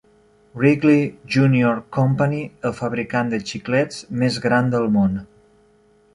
[0.61, 1.03] Wrigley
[1.35, 5.21] Junior Company, el fabricant de xiclets més gran del món.